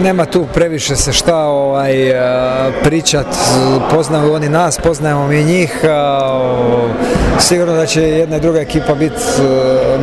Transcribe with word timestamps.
nema 0.00 0.26
tu 0.26 0.46
previše 0.54 0.96
se 0.96 1.12
šta 1.12 1.36
ovaj, 1.36 1.92
pričat, 2.84 3.26
poznaju 3.90 4.32
oni 4.32 4.48
nas, 4.48 4.78
poznajemo 4.78 5.28
mi 5.28 5.44
njih, 5.44 5.80
sigurno 7.38 7.74
da 7.74 7.86
će 7.86 8.02
jedna 8.02 8.36
i 8.36 8.40
druga 8.40 8.60
ekipa 8.60 8.94
biti 8.94 9.20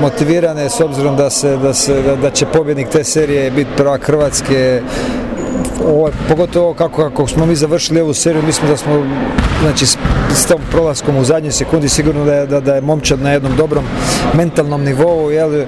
motivirane 0.02 0.70
s 0.70 0.79
obzirom 0.79 1.15
da, 1.15 1.29
se, 1.29 1.57
da, 1.57 1.73
se, 1.73 2.02
da, 2.21 2.31
će 2.31 2.46
pobjednik 2.46 2.89
te 2.89 3.04
serije 3.04 3.52
biti 3.52 3.71
prvak 3.78 4.04
Hrvatske. 4.05 4.81
Ovo, 5.86 6.10
pogotovo 6.29 6.74
kako, 6.74 7.10
kako 7.10 7.28
smo 7.28 7.46
mi 7.46 7.56
završili 7.56 8.02
ovu 8.02 8.14
seriju, 8.14 8.44
mislim 8.44 8.72
da 8.72 8.78
smo 8.78 9.06
znači, 9.62 9.86
s 10.35 10.46
tom 10.46 10.62
prolaskom 10.71 11.17
u 11.17 11.23
zadnjoj 11.23 11.51
sekundi 11.51 11.89
sigurno 11.89 12.25
da 12.25 12.33
je, 12.33 12.46
da, 12.46 12.59
da 12.59 12.76
je 12.76 12.81
momčad 12.81 13.21
na 13.21 13.31
jednom 13.31 13.55
dobrom 13.57 13.85
mentalnom 14.33 14.83
nivou, 14.83 15.31
jel, 15.31 15.53
e, 15.55 15.65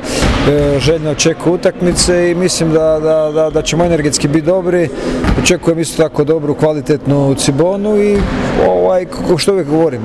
željno 0.80 1.12
očekuje 1.12 1.54
utakmice 1.54 2.32
i 2.32 2.36
mislim 2.36 2.72
da, 2.72 3.00
da, 3.00 3.32
da, 3.34 3.50
da 3.50 3.62
ćemo 3.62 3.86
energetski 3.86 4.28
biti 4.28 4.46
dobri. 4.46 4.90
Očekujem 5.44 5.80
isto 5.80 6.04
tako 6.04 6.24
dobru, 6.24 6.56
kvalitetnu 6.56 7.36
Cibonu 7.36 7.98
i 7.98 8.18
ovaj, 8.68 9.06
kako 9.06 9.38
što 9.38 9.52
uvijek 9.52 9.68
govorim, 9.68 10.02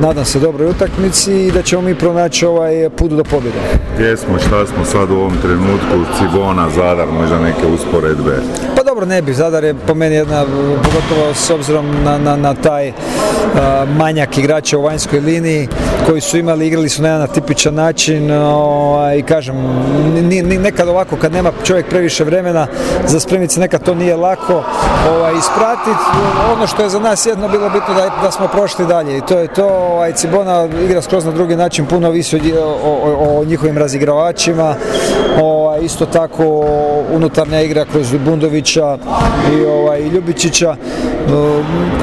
nadam 0.00 0.24
se 0.24 0.40
dobroj 0.40 0.68
utakmici 0.70 1.46
i 1.46 1.50
da 1.52 1.62
ćemo 1.62 1.82
mi 1.82 1.94
pronaći 1.94 2.46
ovaj 2.46 2.90
put 2.96 3.10
do 3.10 3.24
pobjede. 3.24 3.58
Gdje 3.94 4.16
smo, 4.16 4.38
šta 4.38 4.66
smo 4.66 4.84
sad 4.84 5.10
u 5.10 5.14
ovom 5.14 5.32
trenutku, 5.42 6.12
Cibona, 6.18 6.70
Zadar, 6.70 7.08
možda 7.20 7.38
neke 7.40 7.66
usporedbe? 7.66 8.36
Pa 8.76 8.83
dobro, 8.94 9.06
ne 9.06 9.22
bi, 9.22 9.34
Zadar 9.34 9.64
je 9.64 9.74
po 9.86 9.94
meni 9.94 10.14
jedna, 10.14 10.44
pogotovo 10.84 11.34
s 11.34 11.50
obzirom 11.50 12.04
na, 12.04 12.18
na, 12.18 12.36
na 12.36 12.54
taj 12.54 12.88
uh, 12.88 12.94
manjak 13.96 14.38
igrača 14.38 14.78
u 14.78 14.82
vanjskoj 14.82 15.20
liniji 15.20 15.68
koji 16.06 16.20
su 16.20 16.38
imali, 16.38 16.66
igrali 16.66 16.88
su 16.88 17.02
na 17.02 17.08
jedan 17.08 17.28
tipičan 17.28 17.74
način 17.74 18.30
ovaj, 18.30 19.18
i 19.18 19.22
kažem, 19.22 19.56
ni, 20.14 20.42
ni, 20.42 20.58
nekad 20.58 20.88
ovako 20.88 21.16
kad 21.16 21.32
nema 21.32 21.52
čovjek 21.64 21.88
previše 21.88 22.24
vremena 22.24 22.66
za 23.06 23.20
spremnice, 23.20 23.60
nekad 23.60 23.84
to 23.84 23.94
nije 23.94 24.16
lako 24.16 24.62
ovaj, 25.10 25.32
ispratiti. 25.38 26.04
Ono 26.52 26.66
što 26.66 26.82
je 26.82 26.88
za 26.88 26.98
nas 26.98 27.26
jedno 27.26 27.48
bilo 27.48 27.70
bitno 27.70 27.94
da, 27.94 28.10
da 28.22 28.30
smo 28.30 28.48
prošli 28.48 28.86
dalje 28.86 29.18
i 29.18 29.20
to 29.20 29.38
je 29.38 29.48
to, 29.48 29.66
ovaj, 29.66 30.12
Cibona 30.12 30.68
igra 30.84 31.02
skroz 31.02 31.24
na 31.24 31.32
drugi 31.32 31.56
način, 31.56 31.86
puno 31.86 32.10
visi 32.10 32.52
o, 32.58 32.76
o, 32.84 33.40
o 33.40 33.44
njihovim 33.44 33.78
razigravačima, 33.78 34.74
ovaj, 35.40 35.63
isto 35.84 36.06
tako 36.06 36.66
unutarnja 37.12 37.60
igra 37.60 37.84
kroz 37.84 38.14
Bundovića 38.24 38.98
i 39.52 39.64
ovaj, 39.64 40.02
Ljubičića. 40.02 40.76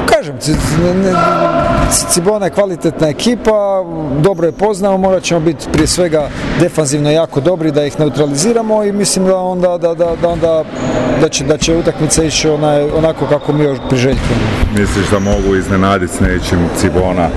Kažem, 0.06 0.34
Cibona 1.92 2.46
je 2.46 2.50
kvalitetna 2.50 3.08
ekipa, 3.08 3.84
dobro 4.20 4.46
je 4.46 4.52
poznamo, 4.52 4.96
morat 4.96 5.22
ćemo 5.22 5.40
biti 5.40 5.66
prije 5.72 5.86
svega 5.86 6.28
defanzivno 6.60 7.10
jako 7.10 7.40
dobri 7.40 7.70
da 7.70 7.84
ih 7.84 8.00
neutraliziramo 8.00 8.84
i 8.84 8.92
mislim 8.92 9.24
da 9.24 9.36
onda 9.36 9.78
da, 9.78 9.94
da, 9.94 10.16
da, 10.22 10.28
onda, 10.28 10.64
da 11.20 11.28
će, 11.28 11.44
da 11.44 11.58
će 11.58 11.76
utakmica 11.76 12.24
ići 12.24 12.48
onaj, 12.48 12.82
onako 12.90 13.26
kako 13.26 13.52
mi 13.52 13.64
još 13.64 13.78
priželjkujemo. 13.88 14.42
Misliš 14.78 15.10
da 15.10 15.18
mogu 15.18 15.56
iznenaditi 15.56 16.14
s 16.14 16.20
nečim 16.20 16.58
Cibona 16.80 17.28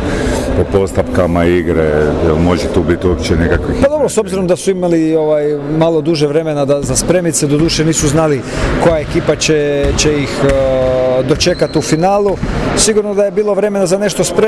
po 0.57 0.63
postavkama 0.77 1.45
igre, 1.45 1.91
jel 2.25 2.35
može 2.35 2.67
tu 2.73 2.83
biti 2.83 3.07
uopće 3.07 3.35
nekakvih... 3.35 3.77
Pa 3.81 3.89
dobro, 3.89 4.09
s 4.09 4.17
obzirom 4.17 4.47
da 4.47 4.55
su 4.55 4.71
imali 4.71 5.15
ovaj, 5.15 5.57
malo 5.77 6.01
duže 6.01 6.27
vremena 6.27 6.65
da, 6.65 6.81
za 6.81 6.95
spremice, 6.95 7.47
do 7.47 7.57
duše 7.57 7.85
nisu 7.85 8.07
znali 8.07 8.41
koja 8.83 8.99
ekipa 8.99 9.35
će, 9.35 9.85
će 9.97 10.17
ih 10.17 10.29
uh, 10.43 11.25
dočekati 11.25 11.79
u 11.79 11.81
finalu. 11.81 12.37
Sigurno 12.77 13.13
da 13.13 13.25
je 13.25 13.31
bilo 13.31 13.53
vremena 13.53 13.85
za 13.85 13.97
nešto 13.97 14.23
spremiti, 14.23 14.44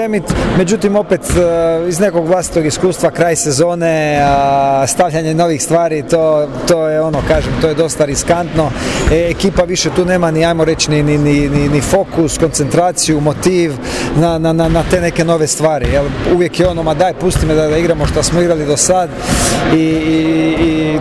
međutim 0.57 0.95
opet 0.95 1.21
uh, 1.21 1.89
iz 1.89 1.99
nekog 1.99 2.27
vlastitog 2.27 2.65
iskustva 2.65 3.11
kraj 3.11 3.35
sezone, 3.35 4.21
stavljanje 4.87 5.33
novih 5.33 5.63
stvari, 5.63 6.03
to, 6.09 6.47
to 6.67 6.87
je 6.87 7.01
ono, 7.01 7.19
kažem, 7.27 7.53
to 7.61 7.67
je 7.67 7.73
dosta 7.73 8.05
riskantno. 8.05 8.71
E, 9.11 9.29
ekipa 9.29 9.63
više 9.63 9.89
tu 9.95 10.05
nema 10.05 10.31
ni, 10.31 10.45
ajmo 10.45 10.65
reći, 10.65 10.91
ni, 10.91 11.03
ni, 11.03 11.17
ni, 11.17 11.69
ni 11.69 11.81
fokus, 11.81 12.37
koncentraciju, 12.37 13.21
motiv 13.21 13.73
na, 14.15 14.37
na, 14.37 14.53
na 14.53 14.83
te 14.91 15.01
neke 15.01 15.25
nove 15.25 15.47
stvari. 15.47 15.89
Jel? 15.93 16.05
Uvijek 16.35 16.59
je 16.59 16.67
ono, 16.67 16.83
ma 16.83 16.93
daj, 16.93 17.13
pusti 17.13 17.45
me 17.45 17.55
da, 17.55 17.67
da 17.67 17.77
igramo 17.77 18.05
što 18.05 18.23
smo 18.23 18.41
igrali 18.41 18.65
do 18.65 18.77
sad 18.77 19.09
i, 19.73 19.77
i, 19.77 20.55
i 20.59 20.99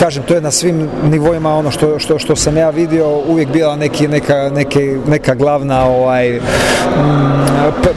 kažem, 0.00 0.22
to 0.22 0.34
je 0.34 0.40
na 0.40 0.50
svim 0.50 0.88
nivoima 1.10 1.54
ono 1.54 1.70
što, 1.70 1.98
što, 1.98 2.18
što 2.18 2.36
sam 2.36 2.56
ja 2.56 2.70
vidio, 2.70 3.08
uvijek 3.08 3.48
bila 3.48 3.76
neki, 3.76 4.08
neka, 4.08 4.50
neke, 4.54 4.98
neka 5.08 5.34
glavna 5.34 5.84
ovaj, 5.86 6.40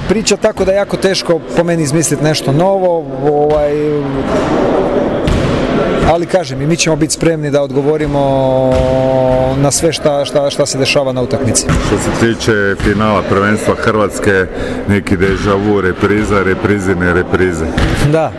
priča, 0.09 0.28
tako 0.37 0.65
da 0.65 0.71
je 0.71 0.77
jako 0.77 0.97
teško 0.97 1.39
po 1.57 1.63
meni 1.63 1.83
izmisliti 1.83 2.23
nešto 2.23 2.51
novo, 2.51 3.05
ovaj, 3.23 3.71
ali 6.11 6.25
kažem 6.25 6.61
i 6.61 6.67
mi 6.67 6.77
ćemo 6.77 6.95
biti 6.95 7.13
spremni 7.13 7.51
da 7.51 7.61
odgovorimo 7.61 8.19
na 9.57 9.71
sve 9.71 9.93
šta, 9.93 10.25
šta, 10.25 10.49
šta 10.49 10.65
se 10.65 10.77
dešava 10.77 11.13
na 11.13 11.21
utakmici. 11.21 11.65
Što 11.87 11.97
se 11.97 12.09
tiče 12.19 12.75
finala 12.83 13.21
prvenstva 13.29 13.75
Hrvatske, 13.75 14.45
neki 14.87 15.17
deja 15.17 15.55
vu, 15.65 15.81
repriza, 15.81 16.43
reprizine, 16.43 17.13
reprize. 17.13 17.65
Da, 18.11 18.31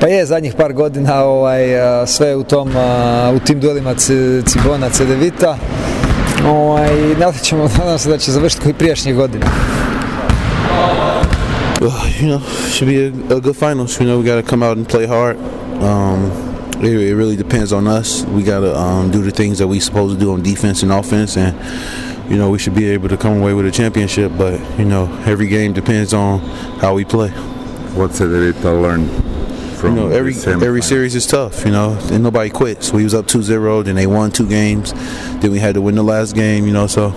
pa 0.00 0.06
je 0.06 0.26
zadnjih 0.26 0.54
par 0.54 0.72
godina 0.72 1.24
ovaj, 1.24 1.62
sve 2.06 2.36
u, 2.36 2.42
tom, 2.42 2.70
u 3.36 3.38
tim 3.38 3.60
duelima 3.60 3.94
Cibona, 4.46 4.90
Cedevita. 4.90 5.56
Ovaj, 6.46 6.96
nadat 7.18 7.42
ćemo, 7.42 7.68
nadam 7.78 7.98
se 7.98 8.08
da 8.08 8.18
će 8.18 8.32
završiti 8.32 8.62
koji 8.62 8.74
prijašnjih 8.74 9.16
godina. 9.16 9.46
Uh, 11.84 12.12
you 12.20 12.28
know, 12.28 12.38
should 12.70 12.86
be 12.86 13.06
a, 13.06 13.36
a 13.36 13.40
good 13.40 13.56
finals. 13.56 13.98
You 13.98 14.06
know, 14.06 14.18
we 14.20 14.24
got 14.24 14.36
to 14.36 14.42
come 14.44 14.62
out 14.62 14.76
and 14.76 14.88
play 14.88 15.04
hard. 15.04 15.36
Um, 15.82 16.30
it, 16.80 16.94
it, 16.94 17.16
really 17.16 17.34
depends 17.34 17.72
on 17.72 17.88
us. 17.88 18.24
We 18.26 18.44
got 18.44 18.60
to 18.60 18.78
um, 18.78 19.10
do 19.10 19.20
the 19.20 19.32
things 19.32 19.58
that 19.58 19.66
we 19.66 19.80
supposed 19.80 20.14
to 20.14 20.24
do 20.24 20.32
on 20.32 20.44
defense 20.44 20.84
and 20.84 20.92
offense, 20.92 21.36
and 21.36 21.56
you 22.30 22.38
know 22.38 22.50
we 22.50 22.60
should 22.60 22.76
be 22.76 22.88
able 22.90 23.08
to 23.08 23.16
come 23.16 23.38
away 23.38 23.52
with 23.52 23.66
a 23.66 23.72
championship. 23.72 24.30
But 24.38 24.60
you 24.78 24.84
know, 24.84 25.12
every 25.26 25.48
game 25.48 25.72
depends 25.72 26.14
on 26.14 26.38
how 26.78 26.94
we 26.94 27.04
play. 27.04 27.30
What's 27.30 28.20
it 28.20 28.28
that 28.28 28.64
learn 28.64 29.21
you 29.82 29.90
know, 29.90 30.08
every 30.10 30.34
every 30.34 30.82
series 30.82 31.14
is 31.14 31.26
tough, 31.26 31.64
you 31.64 31.70
know, 31.70 31.98
and 32.10 32.22
nobody 32.22 32.50
quits. 32.50 32.92
We 32.92 33.04
was 33.04 33.14
up 33.14 33.26
2-0, 33.26 33.84
then 33.84 33.96
they 33.96 34.06
won 34.06 34.30
two 34.30 34.48
games, 34.48 34.92
then 35.40 35.50
we 35.50 35.58
had 35.58 35.74
to 35.74 35.80
win 35.80 35.94
the 35.94 36.02
last 36.02 36.34
game, 36.34 36.66
you 36.66 36.72
know, 36.72 36.86
so, 36.86 37.12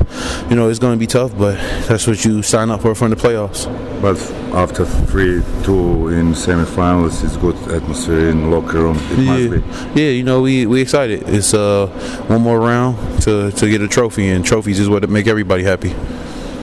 you 0.50 0.56
know, 0.56 0.70
it's 0.70 0.80
going 0.80 0.94
to 0.94 1.00
be 1.00 1.08
tough, 1.08 1.38
but 1.38 1.56
that's 1.88 2.08
what 2.08 2.24
you 2.26 2.42
sign 2.42 2.70
up 2.70 2.81
for 2.81 2.96
from 2.96 3.12
the 3.12 3.16
playoffs. 3.16 3.66
But 4.02 4.18
after 4.53 4.86
3-2 4.86 6.20
in 6.20 6.34
semifinals, 6.34 7.24
it's 7.24 7.38
good 7.38 7.56
atmosphere 7.72 8.30
in 8.30 8.50
locker 8.52 8.80
room. 8.80 8.97
It 9.12 9.20
yeah, 9.20 9.94
yeah, 9.96 10.12
you 10.12 10.24
know, 10.24 10.42
we 10.42 10.66
we 10.66 10.82
excited. 10.82 11.24
It's 11.28 11.53
uh 11.53 11.88
one 12.28 12.42
more 12.42 12.59
round 12.59 13.22
to 13.24 13.52
to 13.52 13.70
get 13.70 13.82
a 13.82 13.88
trophy, 13.88 14.30
and 14.30 14.46
trophies 14.46 14.80
is 14.80 14.90
what 14.90 15.08
make 15.09 15.28
everybody 15.28 15.64
happy. 15.64 15.94